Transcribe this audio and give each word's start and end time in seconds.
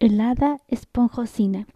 El 0.00 0.18
hada 0.22 0.62
esponjosina. 0.66 1.66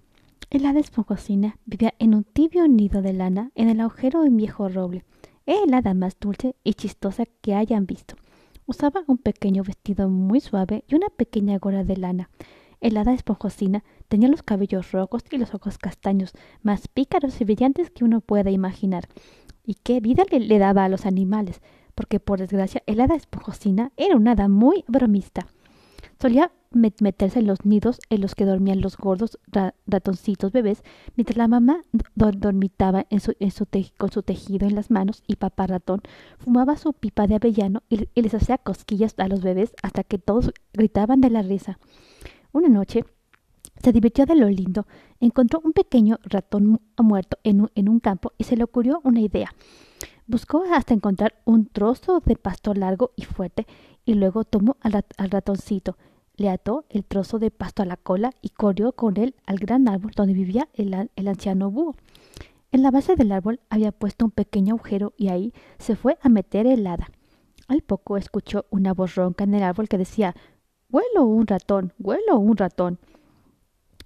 El 0.48 0.64
hada 0.64 0.80
esponjosina 0.80 1.58
vivía 1.66 1.92
en 1.98 2.14
un 2.14 2.24
tibio 2.24 2.66
nido 2.66 3.02
de 3.02 3.12
lana 3.12 3.50
en 3.54 3.68
el 3.68 3.82
agujero 3.82 4.22
de 4.22 4.30
un 4.30 4.38
viejo 4.38 4.66
roble. 4.70 5.04
Era 5.44 5.62
el 5.64 5.74
hada 5.74 5.92
más 5.92 6.18
dulce 6.18 6.56
y 6.64 6.72
chistosa 6.72 7.24
que 7.42 7.54
hayan 7.54 7.84
visto. 7.84 8.16
Usaba 8.64 9.04
un 9.08 9.18
pequeño 9.18 9.62
vestido 9.62 10.08
muy 10.08 10.40
suave 10.40 10.84
y 10.88 10.94
una 10.94 11.08
pequeña 11.10 11.58
gorra 11.58 11.84
de 11.84 11.98
lana. 11.98 12.30
El 12.80 12.96
hada 12.96 13.12
esponjosina 13.12 13.84
tenía 14.08 14.30
los 14.30 14.42
cabellos 14.42 14.90
rojos 14.92 15.22
y 15.30 15.36
los 15.36 15.52
ojos 15.52 15.76
castaños, 15.76 16.32
más 16.62 16.88
pícaros 16.88 17.38
y 17.42 17.44
brillantes 17.44 17.90
que 17.90 18.04
uno 18.04 18.22
pueda 18.22 18.50
imaginar. 18.50 19.06
Y 19.66 19.74
qué 19.74 20.00
vida 20.00 20.24
le, 20.30 20.40
le 20.40 20.58
daba 20.58 20.86
a 20.86 20.88
los 20.88 21.04
animales, 21.04 21.60
porque 21.94 22.20
por 22.20 22.38
desgracia 22.38 22.82
el 22.86 23.02
hada 23.02 23.16
esponjosina 23.16 23.92
era 23.98 24.16
un 24.16 24.28
hada 24.28 24.48
muy 24.48 24.82
bromista. 24.88 25.46
Solía 26.18 26.52
meterse 26.74 27.38
en 27.38 27.46
los 27.46 27.64
nidos 27.64 27.98
en 28.10 28.20
los 28.20 28.34
que 28.34 28.44
dormían 28.44 28.80
los 28.80 28.96
gordos 28.96 29.38
ratoncitos 29.86 30.52
bebés, 30.52 30.82
mientras 31.16 31.36
la 31.36 31.48
mamá 31.48 31.82
dormitaba 32.14 33.06
con 33.96 34.10
su 34.10 34.22
tejido 34.22 34.66
en 34.66 34.74
las 34.74 34.90
manos 34.90 35.22
y 35.26 35.36
papá 35.36 35.66
ratón 35.66 36.02
fumaba 36.38 36.76
su 36.76 36.92
pipa 36.92 37.26
de 37.26 37.36
avellano 37.36 37.82
y, 37.88 38.08
les 38.20 38.34
hacía 38.34 38.58
cosquillas 38.58 39.14
a 39.18 39.28
los 39.28 39.42
bebés 39.42 39.74
hasta 39.82 40.04
que 40.04 40.18
todos 40.18 40.52
gritaban 40.72 41.20
de 41.20 41.30
la 41.30 41.42
risa. 41.42 41.78
Una 42.52 42.68
noche 42.68 43.04
se 43.82 43.92
divirtió 43.92 44.26
de 44.26 44.36
lo 44.36 44.48
lindo. 44.48 44.86
Encontró 45.20 45.60
un 45.64 45.72
pequeño 45.72 46.18
ratón 46.24 46.80
muerto 46.98 47.38
en 47.44 47.62
un, 47.62 47.70
en 47.74 47.88
un 47.88 48.00
campo 48.00 48.32
y 48.38 48.44
se 48.44 48.56
le 48.56 48.64
ocurrió 48.64 49.00
una 49.04 49.20
idea. 49.20 49.54
Buscó 50.26 50.64
hasta 50.72 50.94
encontrar 50.94 51.34
un 51.44 51.66
trozo 51.66 52.20
de 52.24 52.36
pasto 52.36 52.72
largo 52.72 53.12
y 53.16 53.24
fuerte 53.24 53.66
y 54.06 54.14
luego 54.14 54.44
tomó 54.44 54.76
al 54.80 55.30
ratoncito 55.30 55.96
le 56.36 56.50
ató 56.50 56.84
el 56.88 57.04
trozo 57.04 57.38
de 57.38 57.50
pasto 57.50 57.82
a 57.82 57.86
la 57.86 57.96
cola 57.96 58.32
y 58.42 58.50
corrió 58.50 58.92
con 58.92 59.16
él 59.16 59.34
al 59.46 59.58
gran 59.58 59.88
árbol 59.88 60.12
donde 60.16 60.34
vivía 60.34 60.68
el, 60.74 60.94
anciano 61.28 61.70
búho. 61.70 61.94
En 62.72 62.82
la 62.82 62.90
base 62.90 63.14
del 63.14 63.32
árbol 63.32 63.60
había 63.70 63.92
puesto 63.92 64.24
un 64.24 64.30
pequeño 64.30 64.74
agujero 64.74 65.12
y 65.16 65.28
ahí 65.28 65.52
se 65.78 65.94
fue 65.94 66.18
a 66.22 66.28
meter 66.28 66.66
el 66.66 66.86
hada. 66.86 67.08
Al 67.68 67.82
poco 67.82 68.16
escuchó 68.16 68.66
una 68.70 68.92
voz 68.92 69.14
ronca 69.14 69.44
en 69.44 69.54
el 69.54 69.62
árbol 69.62 69.88
que 69.88 69.98
decía 69.98 70.34
Huelo 70.90 71.24
un 71.24 71.46
ratón, 71.46 71.92
huelo 71.98 72.38
un 72.38 72.56
ratón. 72.56 72.98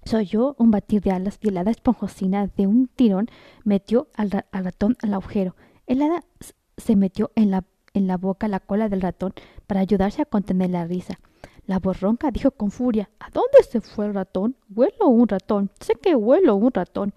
Se 0.03 0.17
oyó 0.17 0.55
un 0.57 0.71
batir 0.71 1.01
de 1.01 1.11
alas 1.11 1.37
y 1.41 1.49
el 1.49 1.57
hada 1.57 1.71
esponjosina 1.71 2.47
de 2.47 2.67
un 2.67 2.87
tirón 2.87 3.27
metió 3.63 4.07
al, 4.15 4.31
ratón 4.31 4.95
al 5.01 5.13
agujero. 5.13 5.55
El 5.87 6.01
hada 6.01 6.23
se 6.77 6.95
metió 6.95 7.31
en 7.35 7.51
la, 7.51 7.65
en 7.93 8.07
la 8.07 8.17
boca 8.17 8.47
la 8.47 8.59
cola 8.59 8.87
del 8.87 9.01
ratón 9.01 9.33
para 9.67 9.81
ayudarse 9.81 10.21
a 10.21 10.25
contener 10.25 10.69
la 10.69 10.85
risa. 10.85 11.19
La 11.69 11.77
voz 11.77 12.01
ronca 12.01 12.31
dijo 12.31 12.49
con 12.49 12.71
furia 12.71 13.11
¿A 13.19 13.29
dónde 13.29 13.61
se 13.61 13.79
fue 13.79 14.07
el 14.07 14.15
ratón? 14.15 14.55
Huelo 14.75 15.05
un 15.05 15.27
ratón. 15.27 15.69
Sé 15.79 15.93
que 16.01 16.15
huelo 16.15 16.55
un 16.55 16.73
ratón. 16.73 17.13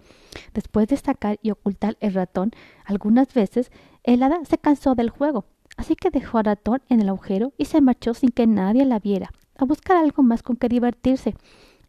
Después 0.53 0.87
de 0.89 0.95
sacar 0.95 1.39
y 1.41 1.49
ocultar 1.49 1.97
el 2.01 2.13
ratón 2.13 2.51
algunas 2.85 3.33
veces, 3.33 3.71
el 4.03 4.21
hada 4.21 4.45
se 4.45 4.59
cansó 4.59 4.93
del 4.93 5.09
juego, 5.09 5.45
así 5.75 5.95
que 5.95 6.11
dejó 6.11 6.37
al 6.37 6.45
ratón 6.45 6.83
en 6.87 7.01
el 7.01 7.09
agujero 7.09 7.51
y 7.57 7.65
se 7.65 7.81
marchó 7.81 8.13
sin 8.13 8.29
que 8.29 8.45
nadie 8.45 8.85
la 8.85 8.99
viera, 8.99 9.31
a 9.57 9.65
buscar 9.65 9.97
algo 9.97 10.21
más 10.21 10.43
con 10.43 10.55
que 10.55 10.69
divertirse. 10.69 11.33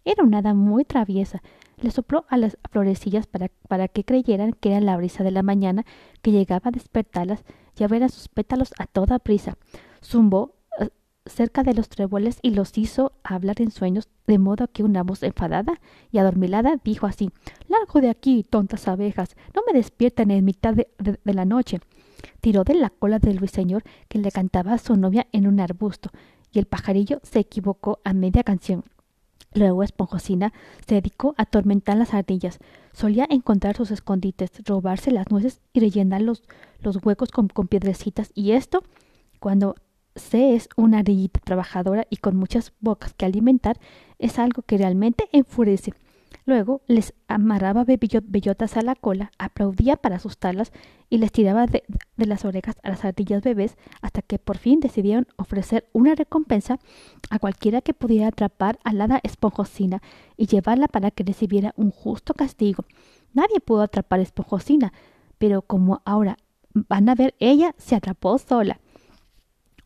Era 0.06 0.24
una 0.24 0.38
hada 0.38 0.54
muy 0.54 0.86
traviesa. 0.86 1.42
Le 1.76 1.90
sopló 1.90 2.24
a 2.30 2.38
las 2.38 2.56
florecillas 2.70 3.26
para, 3.26 3.50
para 3.68 3.88
que 3.88 4.04
creyeran 4.04 4.52
que 4.52 4.70
era 4.70 4.80
la 4.80 4.96
brisa 4.96 5.22
de 5.22 5.32
la 5.32 5.42
mañana 5.42 5.84
que 6.22 6.32
llegaba 6.32 6.68
a 6.68 6.70
despertarlas 6.70 7.44
y 7.78 7.84
a 7.84 7.88
ver 7.88 8.04
a 8.04 8.08
sus 8.08 8.28
pétalos 8.28 8.72
a 8.78 8.86
toda 8.86 9.18
prisa. 9.18 9.58
Zumbó 10.02 10.54
cerca 11.26 11.62
de 11.62 11.74
los 11.74 11.88
tréboles 11.88 12.38
y 12.42 12.50
los 12.50 12.76
hizo 12.76 13.12
hablar 13.22 13.60
en 13.60 13.70
sueños, 13.70 14.08
de 14.26 14.38
modo 14.38 14.68
que 14.68 14.82
una 14.82 15.02
voz 15.02 15.22
enfadada 15.22 15.80
y 16.12 16.18
adormilada 16.18 16.80
dijo 16.84 17.06
así 17.06 17.30
Largo 17.68 18.00
de 18.00 18.10
aquí, 18.10 18.44
tontas 18.48 18.88
abejas, 18.88 19.36
no 19.54 19.62
me 19.66 19.72
despierten 19.72 20.30
en 20.30 20.44
mitad 20.44 20.74
de, 20.74 20.88
la 21.24 21.44
noche. 21.44 21.80
Tiró 22.40 22.64
de 22.64 22.74
la 22.74 22.90
cola 22.90 23.18
del 23.18 23.38
ruiseñor 23.38 23.84
que 24.08 24.18
le 24.18 24.30
cantaba 24.30 24.74
a 24.74 24.78
su 24.78 24.96
novia 24.96 25.26
en 25.32 25.46
un 25.46 25.60
arbusto, 25.60 26.10
y 26.52 26.58
el 26.58 26.66
pajarillo 26.66 27.20
se 27.22 27.40
equivocó 27.40 28.00
a 28.04 28.12
media 28.12 28.44
canción. 28.44 28.84
Luego 29.54 29.82
Esponjosina 29.82 30.52
se 30.86 30.96
dedicó 30.96 31.34
a 31.36 31.42
atormentar 31.42 31.96
las 31.96 32.12
ardillas. 32.12 32.58
Solía 32.92 33.26
encontrar 33.30 33.76
sus 33.76 33.92
escondites, 33.92 34.50
robarse 34.64 35.10
las 35.10 35.30
nueces 35.30 35.60
y 35.72 35.80
rellenar 35.80 36.22
los, 36.22 36.42
huecos 37.02 37.30
con 37.30 37.48
piedrecitas, 37.48 38.30
y 38.34 38.52
esto, 38.52 38.82
cuando 39.38 39.76
C 40.16 40.54
es 40.54 40.68
una 40.76 40.98
ardillita 40.98 41.40
trabajadora 41.40 42.06
y 42.10 42.16
con 42.18 42.36
muchas 42.36 42.72
bocas 42.80 43.14
que 43.14 43.24
alimentar, 43.26 43.78
es 44.18 44.38
algo 44.38 44.62
que 44.62 44.78
realmente 44.78 45.28
enfurece. 45.32 45.92
Luego 46.46 46.82
les 46.86 47.14
amarraba 47.26 47.84
bellotas 47.84 48.76
a 48.76 48.82
la 48.82 48.94
cola, 48.94 49.32
aplaudía 49.38 49.96
para 49.96 50.16
asustarlas 50.16 50.72
y 51.08 51.18
les 51.18 51.32
tiraba 51.32 51.66
de, 51.66 51.84
las 52.16 52.44
orejas 52.44 52.76
a 52.82 52.90
las 52.90 53.04
ardillas 53.04 53.42
bebés 53.42 53.78
hasta 54.02 54.20
que 54.20 54.38
por 54.38 54.58
fin 54.58 54.80
decidieron 54.80 55.26
ofrecer 55.36 55.88
una 55.92 56.14
recompensa 56.14 56.78
a 57.30 57.38
cualquiera 57.38 57.80
que 57.80 57.94
pudiera 57.94 58.28
atrapar 58.28 58.78
a 58.84 58.92
la 58.92 59.04
hada 59.04 59.20
esponjosina 59.22 60.02
y 60.36 60.46
llevarla 60.46 60.86
para 60.86 61.10
que 61.10 61.24
recibiera 61.24 61.72
un 61.76 61.90
justo 61.90 62.34
castigo. 62.34 62.84
Nadie 63.32 63.60
pudo 63.60 63.82
atrapar 63.82 64.20
a 64.20 64.24
esponjosina, 64.24 64.92
pero 65.38 65.62
como 65.62 66.02
ahora 66.04 66.36
van 66.74 67.08
a 67.08 67.14
ver, 67.14 67.34
ella 67.38 67.74
se 67.78 67.94
atrapó 67.94 68.36
sola. 68.38 68.80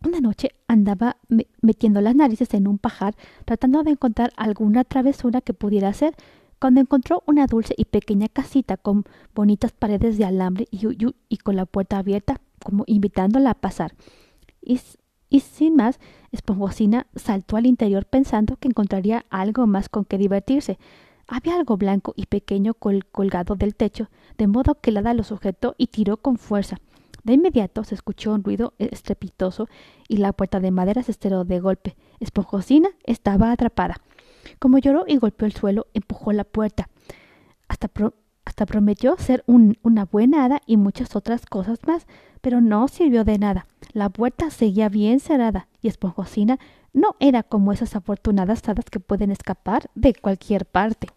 Una 0.04 0.20
noche 0.20 0.52
andaba 0.68 1.16
metiendo 1.60 2.00
las 2.00 2.14
narices 2.14 2.54
en 2.54 2.68
un 2.68 2.78
pajar 2.78 3.16
tratando 3.44 3.82
de 3.82 3.90
encontrar 3.90 4.32
alguna 4.36 4.84
travesura 4.84 5.40
que 5.40 5.54
pudiera 5.54 5.88
hacer, 5.88 6.14
cuando 6.60 6.80
encontró 6.80 7.22
una 7.26 7.46
dulce 7.46 7.74
y 7.76 7.84
pequeña 7.84 8.28
casita 8.28 8.76
con 8.76 9.04
bonitas 9.34 9.72
paredes 9.72 10.18
de 10.18 10.24
alambre 10.24 10.66
y, 10.70 10.80
y 11.28 11.36
con 11.38 11.56
la 11.56 11.66
puerta 11.66 11.98
abierta, 11.98 12.40
como 12.64 12.84
invitándola 12.86 13.50
a 13.50 13.54
pasar. 13.54 13.94
Y, 14.60 14.80
y 15.30 15.40
sin 15.40 15.76
más, 15.76 15.98
Esponjosina 16.32 17.06
saltó 17.14 17.56
al 17.56 17.66
interior 17.66 18.06
pensando 18.06 18.56
que 18.56 18.68
encontraría 18.68 19.24
algo 19.30 19.66
más 19.66 19.88
con 19.88 20.04
que 20.04 20.18
divertirse. 20.18 20.78
Había 21.26 21.56
algo 21.56 21.76
blanco 21.76 22.12
y 22.16 22.26
pequeño 22.26 22.74
colgado 22.74 23.54
del 23.54 23.74
techo, 23.74 24.08
de 24.36 24.46
modo 24.46 24.76
que 24.80 24.92
la 24.92 25.00
hada 25.00 25.14
lo 25.14 25.24
sujetó 25.24 25.74
y 25.76 25.88
tiró 25.88 26.16
con 26.16 26.38
fuerza. 26.38 26.78
De 27.28 27.34
inmediato 27.34 27.84
se 27.84 27.94
escuchó 27.94 28.32
un 28.32 28.42
ruido 28.42 28.72
estrepitoso 28.78 29.68
y 30.08 30.16
la 30.16 30.32
puerta 30.32 30.60
de 30.60 30.70
madera 30.70 31.02
se 31.02 31.10
estiró 31.10 31.44
de 31.44 31.60
golpe. 31.60 31.94
Esponjosina 32.20 32.88
estaba 33.04 33.52
atrapada. 33.52 33.96
Como 34.58 34.78
lloró 34.78 35.04
y 35.06 35.18
golpeó 35.18 35.44
el 35.44 35.52
suelo, 35.52 35.88
empujó 35.92 36.32
la 36.32 36.44
puerta. 36.44 36.88
Hasta, 37.68 37.90
hasta 38.46 38.64
prometió 38.64 39.14
ser 39.18 39.44
una 39.46 40.06
buena 40.06 40.46
hada 40.46 40.62
y 40.64 40.78
muchas 40.78 41.14
otras 41.16 41.44
cosas 41.44 41.80
más, 41.86 42.06
pero 42.40 42.62
no 42.62 42.88
sirvió 42.88 43.24
de 43.24 43.36
nada. 43.36 43.66
La 43.92 44.08
puerta 44.08 44.48
seguía 44.48 44.88
bien 44.88 45.20
cerrada 45.20 45.68
y 45.82 45.88
Esponjosina 45.88 46.58
no 46.94 47.14
era 47.20 47.42
como 47.42 47.74
esas 47.74 47.94
afortunadas 47.94 48.66
hadas 48.70 48.86
que 48.86 49.00
pueden 49.00 49.30
escapar 49.32 49.90
de 49.94 50.14
cualquier 50.14 50.64
parte. 50.64 51.08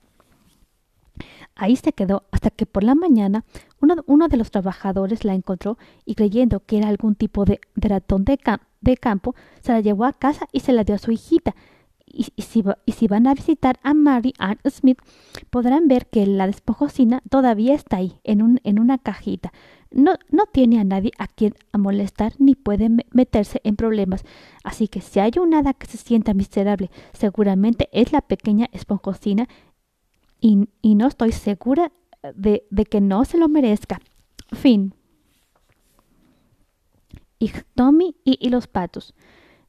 Ahí 1.56 1.76
se 1.76 1.94
quedó 1.94 2.24
hasta 2.32 2.50
que 2.50 2.66
por 2.66 2.84
la 2.84 2.96
mañana 2.96 3.44
uno, 3.82 4.28
de 4.28 4.38
los 4.38 4.52
trabajadores 4.52 5.26
la 5.26 5.34
encontró 5.34 5.78
y 6.06 6.16
creyendo 6.16 6.60
que 6.62 6.78
era 6.78 6.88
algún 6.88 7.16
tipo 7.16 7.46
de, 7.46 7.60
ratón 7.76 8.26
de, 8.26 8.38
campo, 8.98 9.36
se 9.62 9.72
la 9.72 9.82
llevó 9.82 10.06
a 10.06 10.14
casa 10.14 10.48
y 10.52 10.62
se 10.62 10.74
la 10.74 10.84
dio 10.84 10.96
a 10.96 11.00
su 11.00 11.12
hijita. 11.12 11.56
Y, 12.14 12.26
si, 12.42 13.08
van 13.08 13.26
a 13.26 13.34
visitar 13.34 13.80
a 13.84 13.94
Mary 13.94 14.34
Ann 14.38 14.60
Smith, 14.70 15.00
podrán 15.50 15.88
ver 15.88 16.08
que 16.08 16.26
la 16.26 16.46
despojocina 16.46 17.22
todavía 17.30 17.74
está 17.74 17.98
ahí, 17.98 18.20
en, 18.26 18.42
un, 18.42 18.60
en 18.64 18.80
una 18.80 18.98
cajita. 18.98 19.54
No, 19.92 20.16
no 20.30 20.46
tiene 20.46 20.80
a 20.80 20.84
nadie 20.84 21.12
a 21.18 21.28
quien 21.28 21.54
molestar 21.78 22.34
ni 22.38 22.56
puede 22.56 22.90
meterse 23.12 23.62
en 23.64 23.78
problemas. 23.78 24.26
Así 24.64 24.90
que 24.90 25.00
si 25.00 25.20
hay 25.20 25.32
un 25.40 25.54
hada 25.54 25.74
que 25.74 25.88
se 25.88 25.98
sienta 25.98 26.34
miserable, 26.34 26.92
seguramente 27.14 27.88
es 27.94 28.12
la 28.12 28.22
pequeña 28.22 28.68
esponjosina 28.74 29.48
y, 30.42 30.96
no 30.96 31.08
estoy 31.08 31.32
segura 31.32 31.92
de, 32.36 32.64
que 32.90 33.00
no 33.00 33.24
se 33.26 33.38
lo 33.38 33.48
merezca. 33.48 34.00
Fin. 34.52 34.94
Ictomi 37.40 38.16
y, 38.26 38.38
y, 38.46 38.50
los 38.50 38.68
patos. 38.68 39.14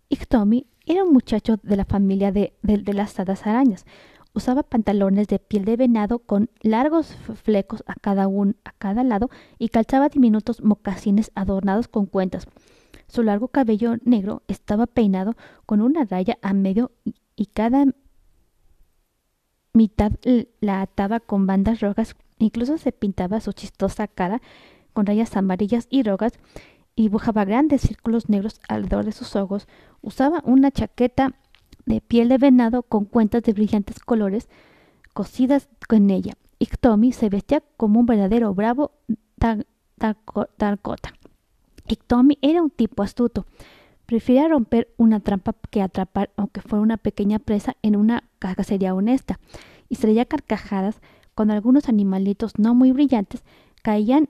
Ictomi 0.09 0.67
era 0.87 1.05
un 1.05 1.13
muchacho 1.13 1.59
de 1.63 1.77
la 1.77 1.85
familia 1.85 2.33
de, 2.33 2.55
de, 2.63 2.93
las 2.95 3.19
hadas 3.21 3.47
arañas. 3.47 3.85
Usaba 4.35 4.63
pantalones 4.63 5.29
de 5.29 5.39
piel 5.39 5.67
de 5.67 5.77
venado 5.77 6.19
con 6.19 6.51
largos 6.63 7.15
flecos 7.43 7.85
a 7.87 7.95
cada, 7.95 8.27
un, 8.29 8.57
a 8.65 8.73
cada 8.73 9.05
lado 9.05 9.29
y 9.59 9.69
calzaba 9.69 10.09
diminutos 10.09 10.63
mocasines 10.63 11.31
adornados 11.35 11.87
con 11.87 12.07
cuentas. 12.07 12.47
Su 13.09 13.23
largo 13.23 13.49
cabello 13.49 13.97
negro 14.05 14.43
estaba 14.49 14.87
peinado 14.87 15.35
con 15.67 15.83
una 15.83 16.05
raya 16.05 16.39
a 16.41 16.55
medio 16.55 16.93
y 17.37 17.47
cada 17.47 17.85
mitad 19.73 20.13
la 20.61 20.83
ataba 20.83 21.21
con 21.21 21.47
bandas 21.47 21.81
rojas, 21.81 22.15
incluso 22.39 22.79
se 22.79 22.93
pintaba 22.93 23.41
su 23.41 23.53
chistosa 23.53 24.07
cara 24.07 24.43
con 24.93 25.07
rayas 25.07 25.37
amarillas 25.37 25.87
y 25.91 26.03
rojas 26.03 26.33
y 26.95 27.03
dibujaba 27.05 27.45
grandes 27.45 27.81
círculos 27.83 28.29
negros 28.29 28.61
alrededor 28.69 29.05
de 29.05 29.13
sus 29.13 29.35
ojos. 29.37 29.67
Usaba 30.03 30.43
una 30.45 30.71
chaqueta 30.71 31.35
de 31.87 32.01
piel 32.01 32.29
de 32.29 32.39
venado 32.39 32.83
con 32.83 33.07
cuentas 33.07 33.43
de 33.43 33.55
brillantes 33.55 33.99
colores 33.99 34.49
cosidas 35.15 35.69
con 35.89 36.11
ella. 36.11 36.35
Iktomi 36.59 37.13
se 37.13 37.29
vestía 37.29 37.63
como 37.77 38.01
un 38.01 38.07
verdadero 38.07 38.55
bravo 38.55 38.93
Dakota. 40.59 41.15
Iktomi 41.89 42.39
era 42.41 42.63
un 42.63 42.71
tipo 42.71 43.03
astuto. 43.03 43.47
Prefería 44.07 44.49
romper 44.49 44.93
una 44.97 45.21
trampa 45.21 45.55
que 45.71 45.83
atrapar, 45.83 46.31
aunque 46.37 46.61
fuera 46.61 46.83
una 46.83 46.97
pequeña 46.97 47.39
presa, 47.39 47.77
en 47.83 47.97
una 47.97 48.25
cacería 48.39 48.95
honesta, 48.95 49.39
y 49.89 49.97
traía 49.97 50.25
carcajadas 50.25 51.01
cuando 51.35 51.55
algunos 51.55 51.89
animalitos 51.89 52.59
no 52.59 52.75
muy 52.75 52.93
brillantes 52.93 53.43
caían 53.83 54.29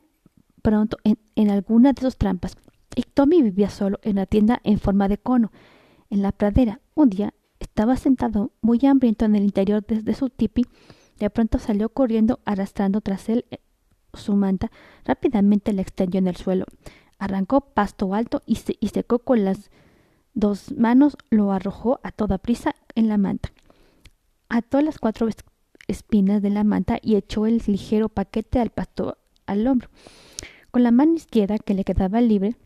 pronto 0.62 0.98
en, 1.04 1.18
en 1.34 1.50
alguna 1.50 1.92
de 1.92 2.02
sus 2.02 2.16
trampas. 2.16 2.56
Iktomi 2.94 3.42
vivía 3.42 3.70
solo 3.70 3.98
en 4.02 4.16
la 4.16 4.26
tienda 4.26 4.60
en 4.64 4.78
forma 4.78 5.08
de 5.08 5.18
cono, 5.18 5.50
en 6.10 6.22
la 6.22 6.32
pradera. 6.32 6.80
Un 6.94 7.10
día 7.10 7.34
estaba 7.58 7.96
sentado 7.96 8.52
muy 8.60 8.80
hambriento 8.84 9.24
en 9.24 9.36
el 9.36 9.44
interior 9.44 9.84
de, 9.86 10.14
su 10.14 10.28
tipi. 10.28 10.66
De 11.18 11.30
pronto 11.30 11.58
salió 11.58 11.88
corriendo 11.88 12.40
arrastrando 12.44 13.00
tras 13.00 13.28
él 13.28 13.46
eh, 13.50 13.58
su 14.12 14.36
manta. 14.36 14.70
Rápidamente 15.04 15.72
la 15.72 15.82
extendió 15.82 16.18
en 16.18 16.28
el 16.28 16.36
suelo. 16.36 16.66
Arrancó 17.22 17.60
pasto 17.60 18.14
alto 18.14 18.42
y, 18.46 18.56
se, 18.56 18.76
y 18.80 18.88
secó 18.88 19.20
con 19.20 19.44
las 19.44 19.70
dos 20.34 20.72
manos. 20.76 21.16
Lo 21.30 21.52
arrojó 21.52 22.00
a 22.02 22.10
toda 22.10 22.36
prisa 22.36 22.74
en 22.96 23.06
la 23.06 23.16
manta. 23.16 23.52
Ató 24.48 24.80
las 24.80 24.98
cuatro 24.98 25.28
espinas 25.86 26.42
de 26.42 26.50
la 26.50 26.64
manta 26.64 26.98
y 27.00 27.14
echó 27.14 27.46
el 27.46 27.62
ligero 27.64 28.08
paquete 28.08 28.58
al 28.58 28.70
pasto 28.70 29.18
al 29.46 29.68
hombro. 29.68 29.88
Con 30.72 30.82
la 30.82 30.90
mano 30.90 31.14
izquierda 31.14 31.60
que 31.60 31.74
le 31.74 31.84
quedaba 31.84 32.20
libre, 32.20 32.56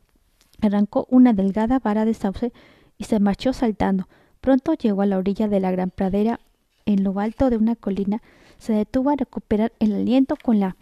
arrancó 0.62 1.06
una 1.10 1.34
delgada 1.34 1.78
vara 1.78 2.06
de 2.06 2.14
sauce 2.14 2.54
y 2.96 3.04
se 3.04 3.20
marchó 3.20 3.52
saltando. 3.52 4.08
Pronto 4.40 4.72
llegó 4.72 5.02
a 5.02 5.06
la 5.06 5.18
orilla 5.18 5.48
de 5.48 5.60
la 5.60 5.70
gran 5.70 5.90
pradera. 5.90 6.40
En 6.86 7.04
lo 7.04 7.20
alto 7.20 7.50
de 7.50 7.58
una 7.58 7.76
colina 7.76 8.22
se 8.56 8.72
detuvo 8.72 9.10
a 9.10 9.16
recuperar 9.16 9.74
el 9.80 9.92
aliento 9.92 10.34
con 10.42 10.60
la 10.60 10.76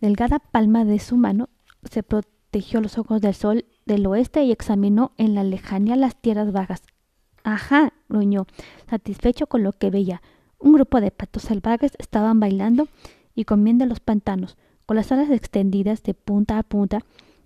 delgada 0.00 0.38
palma 0.38 0.84
de 0.84 1.00
su 1.00 1.16
mano. 1.16 1.48
Se 1.90 2.04
protegió 2.52 2.82
los 2.82 2.98
ojos 2.98 3.22
del 3.22 3.34
sol 3.34 3.64
del 3.86 4.06
oeste 4.06 4.42
y 4.44 4.52
examinó 4.52 5.12
en 5.16 5.34
la 5.34 5.42
lejanía 5.42 5.96
las 5.96 6.14
tierras 6.20 6.52
bajas. 6.52 6.82
Ajá, 7.44 7.94
gruñó, 8.10 8.46
satisfecho 8.90 9.46
con 9.46 9.62
lo 9.62 9.72
que 9.72 9.88
veía. 9.88 10.20
Un 10.58 10.74
grupo 10.74 11.00
de 11.00 11.10
patos 11.10 11.44
salvajes 11.44 11.92
estaban 11.98 12.40
bailando 12.40 12.88
y 13.34 13.44
comiendo 13.44 13.86
los 13.86 14.00
pantanos, 14.00 14.58
con 14.84 14.96
las 14.96 15.10
alas 15.10 15.30
extendidas 15.30 16.02
de 16.02 16.12
punta 16.12 16.58
a 16.58 16.62
punta, 16.62 17.00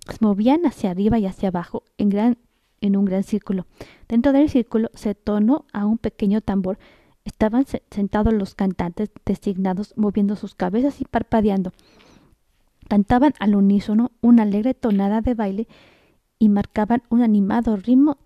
se 0.09 0.17
movían 0.21 0.67
hacia 0.67 0.91
arriba 0.91 1.21
y 1.21 1.27
hacia 1.27 1.51
abajo 1.51 1.85
en 1.99 2.37
en 2.81 2.97
un 2.97 3.05
gran 3.05 3.23
círculo. 3.23 3.65
Dentro 4.09 4.33
del 4.33 4.51
círculo 4.51 4.91
se 4.95 5.15
tonó 5.15 5.67
a 5.73 5.87
un 5.87 5.99
pequeño 5.99 6.41
tambor. 6.41 6.81
Estaban 7.25 7.65
sentados 7.93 8.35
los 8.35 8.57
cantantes 8.57 9.11
designados, 9.25 9.95
moviendo 9.97 10.35
sus 10.35 10.57
cabezas 10.57 11.01
y 11.01 11.05
parpadeando. 11.05 11.73
Cantaban 12.89 13.35
al 13.39 13.55
unísono 13.55 14.13
una 14.21 14.43
alegre 14.43 14.75
tonada 14.75 15.21
de 15.21 15.35
baile 15.35 15.69
y 16.39 16.49
marcaban 16.49 17.03
un 17.09 17.23
animado 17.23 17.77
ritmo 17.77 18.19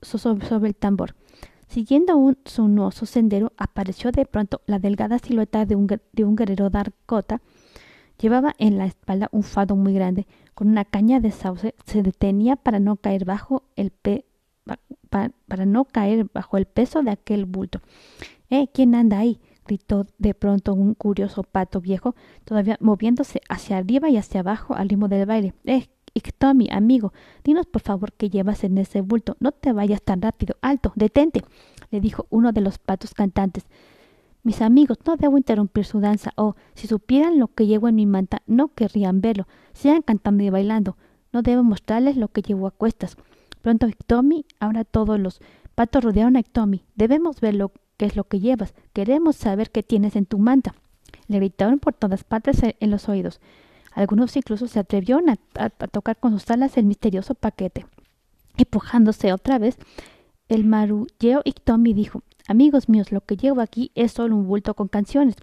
sobre 0.00 0.68
el 0.68 0.74
tambor. 0.74 1.14
Siguiendo 1.68 2.16
un 2.16 2.36
sinuoso 2.44 3.06
sendero, 3.06 3.52
apareció 3.56 4.12
de 4.12 4.26
pronto 4.26 4.60
la 4.66 4.78
delgada 4.78 5.18
silueta 5.18 5.64
de 5.64 5.76
un, 5.76 5.86
de 5.86 6.24
un 6.24 6.36
guerrero 6.36 6.70
darcota 6.70 7.40
Llevaba 8.22 8.54
en 8.58 8.78
la 8.78 8.86
espalda 8.86 9.28
un 9.32 9.42
fado 9.42 9.74
muy 9.74 9.94
grande, 9.94 10.28
con 10.54 10.68
una 10.68 10.84
caña 10.84 11.18
de 11.18 11.32
sauce. 11.32 11.74
Se 11.86 12.04
detenía 12.04 12.54
para 12.54 12.78
no 12.78 12.94
caer 12.94 13.24
bajo 13.24 13.64
el 13.74 13.90
pe 13.90 14.26
para 15.48 15.66
no 15.66 15.84
caer 15.86 16.28
bajo 16.32 16.56
el 16.56 16.66
peso 16.66 17.02
de 17.02 17.10
aquel 17.10 17.46
bulto. 17.46 17.80
¿Eh? 18.48 18.68
¿Quién 18.72 18.94
anda 18.94 19.18
ahí? 19.18 19.40
Gritó 19.66 20.06
de 20.18 20.34
pronto 20.34 20.74
un 20.74 20.94
curioso 20.94 21.42
pato 21.42 21.80
viejo, 21.80 22.14
todavía 22.44 22.76
moviéndose 22.80 23.40
hacia 23.48 23.78
arriba 23.78 24.08
y 24.10 24.16
hacia 24.16 24.40
abajo 24.40 24.74
al 24.74 24.88
ritmo 24.88 25.08
del 25.08 25.26
baile. 25.26 25.54
Eh, 25.64 25.88
Tommy, 26.38 26.68
amigo, 26.70 27.12
dinos 27.44 27.66
por 27.66 27.82
favor 27.82 28.12
qué 28.12 28.28
llevas 28.28 28.64
en 28.64 28.76
ese 28.78 29.00
bulto. 29.00 29.36
No 29.40 29.52
te 29.52 29.72
vayas 29.72 30.02
tan 30.02 30.20
rápido. 30.20 30.56
Alto, 30.60 30.92
detente, 30.96 31.42
le 31.90 32.00
dijo 32.00 32.26
uno 32.30 32.52
de 32.52 32.60
los 32.60 32.78
patos 32.78 33.14
cantantes. 33.14 33.66
Mis 34.42 34.60
amigos, 34.60 34.98
no 35.06 35.16
debo 35.16 35.38
interrumpir 35.38 35.84
su 35.84 36.00
danza, 36.00 36.32
o, 36.36 36.56
si 36.74 36.88
supieran 36.88 37.38
lo 37.38 37.48
que 37.48 37.66
llevo 37.66 37.88
en 37.88 37.94
mi 37.94 38.06
manta, 38.06 38.42
no 38.46 38.74
querrían 38.74 39.20
verlo. 39.20 39.46
Sigan 39.72 40.02
cantando 40.02 40.42
y 40.42 40.50
bailando. 40.50 40.96
No 41.32 41.42
debo 41.42 41.62
mostrarles 41.62 42.16
lo 42.16 42.28
que 42.28 42.42
llevo 42.42 42.66
a 42.66 42.72
cuestas. 42.72 43.16
Pronto 43.62 43.86
Tommy, 44.06 44.44
ahora 44.58 44.84
todos 44.84 45.20
los 45.20 45.40
patos 45.76 46.02
rodearon 46.02 46.36
a 46.36 46.42
Tommy. 46.42 46.84
Debemos 46.96 47.40
ver 47.40 47.54
lo 47.54 47.72
que 48.02 48.06
es 48.06 48.16
lo 48.16 48.24
que 48.24 48.40
llevas. 48.40 48.74
Queremos 48.94 49.36
saber 49.36 49.70
qué 49.70 49.84
tienes 49.84 50.16
en 50.16 50.26
tu 50.26 50.36
manta. 50.36 50.74
Le 51.28 51.36
gritaron 51.36 51.78
por 51.78 51.94
todas 51.94 52.24
partes 52.24 52.60
en 52.64 52.90
los 52.90 53.08
oídos. 53.08 53.40
Algunos 53.92 54.36
incluso 54.36 54.66
se 54.66 54.80
atrevieron 54.80 55.30
a, 55.30 55.36
tocar 55.70 56.16
con 56.16 56.32
sus 56.32 56.50
alas 56.50 56.76
el 56.76 56.84
misterioso 56.84 57.36
paquete. 57.36 57.86
Empujándose 58.56 59.32
otra 59.32 59.60
vez, 59.60 59.78
el 60.48 60.64
marulleo 60.64 61.44
Tommy 61.62 61.94
dijo 61.94 62.24
Amigos 62.48 62.88
míos, 62.88 63.12
lo 63.12 63.20
que 63.20 63.36
llevo 63.36 63.60
aquí 63.60 63.92
es 63.94 64.10
solo 64.10 64.34
un 64.34 64.48
bulto 64.48 64.74
con 64.74 64.88
canciones. 64.88 65.36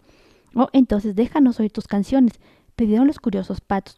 Oh, 0.53 0.67
entonces 0.73 1.15
déjanos 1.15 1.61
oír 1.61 1.71
tus 1.71 1.87
canciones, 1.87 2.41
pidieron 2.75 3.07
los 3.07 3.19
curiosos 3.19 3.61
patos. 3.61 3.95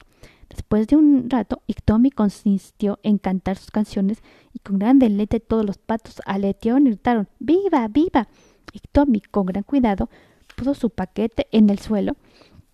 Después 0.49 0.85
de 0.85 0.97
un 0.97 1.31
rato, 1.31 1.63
Iktomi 1.65 2.11
consistió 2.11 2.99
en 3.01 3.17
cantar 3.17 3.57
sus 3.57 3.71
canciones 3.71 4.21
y 4.53 4.59
con 4.59 4.77
gran 4.77 4.99
deleite 4.99 5.39
todos 5.39 5.65
los 5.65 5.79
patos 5.79 6.21
aletearon 6.27 6.85
y 6.85 6.91
gritaron 6.91 7.27
¡Viva! 7.39 7.87
¡Viva! 7.87 8.27
Iktomi, 8.73 9.21
con 9.21 9.45
gran 9.45 9.63
cuidado, 9.63 10.09
puso 10.55 10.73
su 10.73 10.89
paquete 10.89 11.47
en 11.51 11.69
el 11.69 11.79
suelo. 11.79 12.15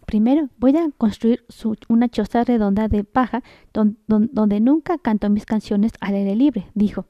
Primero 0.05 0.49
voy 0.57 0.75
a 0.77 0.89
construir 0.97 1.45
una 1.89 2.07
choza 2.07 2.43
redonda 2.43 2.87
de 2.87 3.03
paja 3.03 3.43
donde 3.73 4.59
nunca 4.61 4.97
canto 4.97 5.29
mis 5.29 5.45
canciones 5.45 5.91
al 5.99 6.15
aire 6.15 6.35
libre, 6.35 6.67
dijo. 6.73 7.05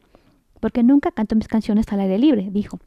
Porque 0.60 0.82
nunca 0.82 1.12
canto 1.12 1.36
mis 1.36 1.48
canciones 1.48 1.86
al 1.92 2.00
aire 2.00 2.18
libre, 2.18 2.50
dijo. 2.52 2.80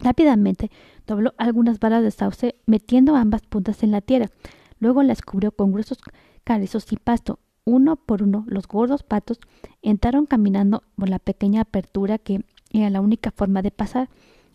Rápidamente 0.00 0.70
dobló 1.06 1.34
algunas 1.36 1.78
varas 1.78 2.02
de 2.02 2.10
sauce, 2.10 2.56
metiendo 2.66 3.14
ambas 3.14 3.42
puntas 3.42 3.82
en 3.82 3.90
la 3.90 4.00
tierra. 4.00 4.30
Luego 4.78 5.02
las 5.02 5.22
cubrió 5.22 5.52
con 5.52 5.70
gruesos 5.70 5.98
carrizos 6.44 6.90
y 6.92 6.96
pasto. 6.96 7.38
Uno 7.64 7.96
por 7.96 8.22
uno, 8.22 8.44
los 8.48 8.66
gordos 8.66 9.02
patos 9.04 9.38
entraron 9.82 10.26
caminando 10.26 10.82
por 10.96 11.08
la 11.08 11.18
pequeña 11.20 11.60
apertura 11.60 12.18
que 12.18 12.44
era 12.72 12.90
la 12.90 13.00
única 13.00 13.30
forma 13.30 13.62
de 13.62 13.70
pasar. 13.70 14.08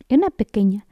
En 0.09 0.19
una 0.19 0.29
pequeña, 0.29 0.85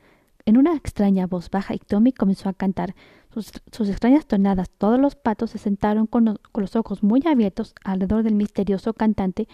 en 0.45 0.57
una 0.57 0.75
extraña 0.75 1.27
voz 1.27 1.49
baja, 1.49 1.73
y 1.73 1.79
Tommy 1.79 2.11
comenzó 2.11 2.49
a 2.49 2.53
cantar 2.53 2.95
sus, 3.31 3.89
extrañas 3.89 4.25
tonadas. 4.25 4.69
Todos 4.69 4.99
los 4.99 5.15
patos 5.15 5.51
se 5.51 5.57
sentaron 5.57 6.07
con 6.07 6.39
los, 6.53 6.75
ojos 6.75 7.03
muy 7.03 7.21
abiertos 7.25 7.75
alrededor 7.83 8.23
del 8.23 8.35
misterioso 8.35 8.93
cantante. 8.93 9.47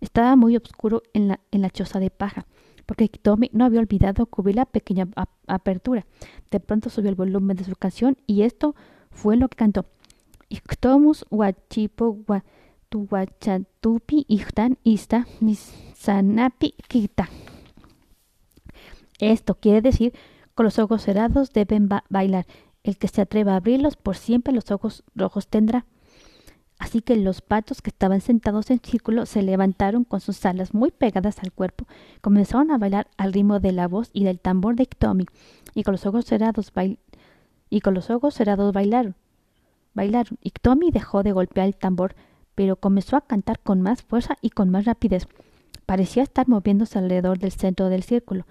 Estaba 0.00 0.36
muy 0.36 0.56
oscuro 0.56 1.02
en 1.12 1.28
la, 1.28 1.40
en 1.50 1.62
la 1.62 1.70
choza 1.70 2.00
de 2.00 2.10
paja 2.10 2.46
porque 2.86 3.06
Tommy 3.10 3.50
no 3.52 3.66
había 3.66 3.80
olvidado 3.80 4.24
cubrir 4.24 4.56
la 4.56 4.64
pequeña 4.64 5.06
apertura. 5.46 6.06
De 6.50 6.58
pronto 6.58 6.88
subió 6.88 7.10
el 7.10 7.16
volumen 7.16 7.54
de 7.58 7.64
su 7.64 7.76
canción 7.76 8.16
y 8.26 8.42
esto 8.42 8.74
fue 9.10 9.36
lo 9.36 9.48
que 9.48 9.56
cantó. 9.56 9.84
Iktomus 10.48 11.26
guachipo 11.28 12.16
ichtan 14.26 14.78
ista 14.84 15.26
sanapi 15.94 16.74
kita. 16.88 17.28
Esto 19.18 19.54
quiere 19.54 19.82
decir 19.82 20.14
con 20.54 20.64
los 20.64 20.78
ojos 20.78 21.02
cerrados 21.02 21.52
deben 21.52 21.88
bailar. 22.08 22.46
El 22.82 22.98
que 22.98 23.08
se 23.08 23.20
atreva 23.20 23.52
a 23.52 23.56
abrirlos 23.56 23.96
por 23.96 24.16
siempre 24.16 24.52
los 24.52 24.70
ojos 24.70 25.04
rojos 25.14 25.48
tendrá. 25.48 25.84
Así 26.78 27.02
que 27.02 27.16
los 27.16 27.40
patos 27.42 27.82
que 27.82 27.90
estaban 27.90 28.20
sentados 28.20 28.70
en 28.70 28.80
círculo 28.80 29.26
se 29.26 29.42
levantaron 29.42 30.04
con 30.04 30.20
sus 30.20 30.44
alas 30.46 30.74
muy 30.74 30.92
pegadas 30.92 31.40
al 31.40 31.52
cuerpo, 31.52 31.86
comenzaron 32.20 32.70
a 32.70 32.78
bailar 32.78 33.08
al 33.16 33.32
ritmo 33.32 33.58
de 33.58 33.72
la 33.72 33.88
voz 33.88 34.10
y 34.12 34.24
del 34.24 34.38
tambor 34.38 34.76
de 34.76 34.86
Tommy, 34.86 35.26
y 35.74 35.82
con 35.82 35.92
los 35.92 36.06
ojos 36.06 36.24
cerrados 36.24 36.72
y 37.68 37.80
con 37.80 37.94
los 37.94 38.10
ojos 38.10 38.34
cerrados 38.34 38.72
bailaron. 38.72 39.16
Bailaron, 39.94 40.38
y 40.40 40.90
dejó 40.92 41.24
de 41.24 41.32
golpear 41.32 41.66
el 41.66 41.76
tambor, 41.76 42.14
pero 42.54 42.76
comenzó 42.76 43.16
a 43.16 43.22
cantar 43.22 43.58
con 43.58 43.80
más 43.82 44.02
fuerza 44.02 44.36
y 44.40 44.50
con 44.50 44.70
más 44.70 44.84
rapidez. 44.84 45.26
Parecía 45.84 46.22
estar 46.22 46.48
moviéndose 46.48 46.98
alrededor 46.98 47.38
del 47.38 47.52
centro 47.52 47.88
del 47.88 48.04
círculo, 48.04 48.46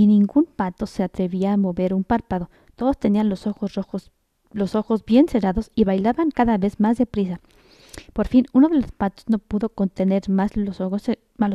y 0.00 0.06
ningún 0.06 0.46
pato 0.46 0.86
se 0.86 1.02
atrevía 1.02 1.52
a 1.52 1.56
mover 1.58 1.92
un 1.92 2.04
párpado. 2.04 2.48
Todos 2.74 2.96
tenían 2.96 3.28
los 3.28 3.46
ojos 3.46 3.74
rojos 3.74 4.12
los 4.50 4.74
ojos 4.74 5.04
bien 5.04 5.28
cerrados 5.28 5.70
y 5.74 5.84
bailaban 5.84 6.30
cada 6.30 6.56
vez 6.56 6.80
más 6.80 6.96
deprisa. 6.96 7.38
Por 8.14 8.26
fin, 8.26 8.46
uno 8.54 8.70
de 8.70 8.80
los 8.80 8.92
patos 8.92 9.26
no 9.28 9.38
pudo 9.38 9.68
contener 9.68 10.30
más 10.30 10.56
los 10.56 10.80
ojos, 10.80 11.10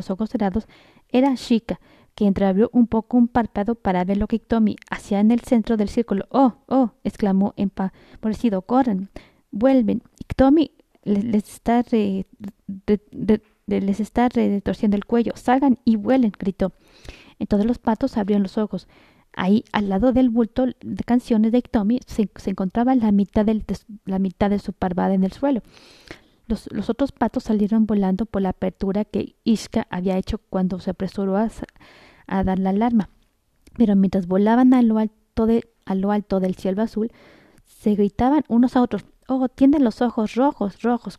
ojos 0.08 0.30
cerrados. 0.30 0.68
Era 1.10 1.34
Chica, 1.34 1.80
que 2.14 2.28
entreabrió 2.28 2.70
un 2.72 2.86
poco 2.86 3.16
un 3.16 3.26
párpado 3.26 3.74
para 3.74 4.04
ver 4.04 4.16
lo 4.16 4.28
que 4.28 4.38
Tommy 4.38 4.76
hacía 4.90 5.18
en 5.18 5.32
el 5.32 5.40
centro 5.40 5.76
del 5.76 5.88
círculo. 5.88 6.26
¡Oh! 6.30 6.58
¡Oh! 6.68 6.92
exclamó 7.02 7.52
empavorecido. 7.56 8.62
¡Corran! 8.62 9.10
¡Vuelven! 9.50 10.04
Tommy 10.36 10.70
les 11.02 11.48
está, 11.48 11.84
les 13.66 14.00
está 14.00 14.28
retorciendo 14.28 14.96
el 14.96 15.04
cuello. 15.04 15.32
¡Salgan 15.34 15.80
y 15.84 15.96
vuelen! 15.96 16.30
gritó. 16.38 16.72
Entonces 17.38 17.66
los 17.66 17.78
patos 17.78 18.16
abrieron 18.16 18.42
los 18.42 18.58
ojos. 18.58 18.88
Ahí, 19.34 19.64
al 19.72 19.88
lado 19.88 20.12
del 20.12 20.30
bulto 20.30 20.66
de 20.66 21.04
canciones 21.04 21.52
de 21.52 21.60
Tommy, 21.62 22.00
se, 22.06 22.28
encontraba 22.46 22.94
la 22.94 23.12
mitad, 23.12 23.44
de, 23.44 23.62
la 24.06 24.18
mitad 24.18 24.48
de 24.48 24.58
su 24.58 24.72
parvada 24.72 25.14
en 25.14 25.24
el 25.24 25.32
suelo. 25.32 25.62
Los, 26.46 26.68
otros 26.88 27.12
patos 27.12 27.44
salieron 27.44 27.86
volando 27.86 28.24
por 28.24 28.40
la 28.40 28.50
apertura 28.50 29.04
que 29.04 29.34
Ishka 29.44 29.86
había 29.90 30.16
hecho 30.16 30.38
cuando 30.38 30.78
se 30.78 30.90
apresuró 30.90 31.36
a, 31.36 31.50
a 32.26 32.44
dar 32.44 32.58
la 32.58 32.70
alarma. 32.70 33.10
Pero 33.76 33.94
mientras 33.96 34.26
volaban 34.26 34.72
a 34.72 34.80
lo 34.82 34.98
alto, 34.98 35.46
de, 35.46 35.68
a 35.84 35.94
lo 35.94 36.12
alto 36.12 36.40
del 36.40 36.54
cielo 36.54 36.82
azul, 36.82 37.10
se 37.64 37.94
gritaban 37.94 38.44
unos 38.48 38.76
a 38.76 38.82
otros, 38.82 39.04
oh, 39.28 39.48
tienen 39.48 39.84
los 39.84 40.00
ojos 40.00 40.34
rojos, 40.34 40.80
rojos, 40.82 41.18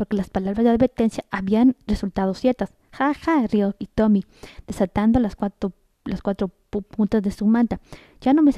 porque 0.00 0.16
las 0.16 0.30
palabras 0.30 0.64
de 0.64 0.70
advertencia 0.70 1.26
habían 1.30 1.76
resultado 1.86 2.32
ciertas. 2.32 2.72
Ja, 2.90 3.12
ja, 3.12 3.46
rió 3.46 3.74
y 3.78 3.84
Tommy, 3.84 4.24
desatando 4.66 5.20
las 5.20 5.36
cuatro, 5.36 5.74
las 6.06 6.22
cuatro 6.22 6.48
puntas 6.48 7.22
de 7.22 7.30
su 7.30 7.44
manta. 7.44 7.80
Ya 8.22 8.32
no 8.32 8.40
me 8.40 8.50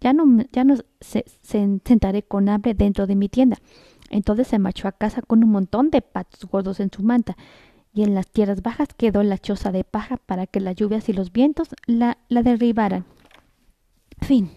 ya 0.00 0.14
no, 0.14 0.42
ya 0.52 0.64
no 0.64 0.76
se, 1.02 1.26
sentaré 1.42 2.22
con 2.22 2.48
hambre 2.48 2.72
dentro 2.72 3.06
de 3.06 3.14
mi 3.14 3.28
tienda. 3.28 3.58
Entonces 4.08 4.48
se 4.48 4.58
marchó 4.58 4.88
a 4.88 4.92
casa 4.92 5.20
con 5.20 5.44
un 5.44 5.50
montón 5.50 5.90
de 5.90 6.00
patos 6.00 6.48
gordos 6.48 6.80
en 6.80 6.90
su 6.90 7.02
manta, 7.02 7.36
y 7.92 8.02
en 8.02 8.14
las 8.14 8.26
tierras 8.28 8.62
bajas 8.62 8.88
quedó 8.96 9.22
la 9.22 9.36
choza 9.36 9.72
de 9.72 9.84
paja 9.84 10.16
para 10.16 10.46
que 10.46 10.60
las 10.60 10.76
lluvias 10.76 11.10
y 11.10 11.12
los 11.12 11.30
vientos 11.30 11.68
la, 11.84 12.16
la 12.30 12.42
derribaran. 12.42 13.04
Fin. 14.22 14.48